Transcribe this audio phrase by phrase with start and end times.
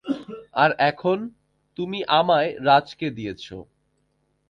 [0.53, 1.17] আর এখন,
[1.77, 3.57] তুমি আমায় রাজকে দিয়েছো।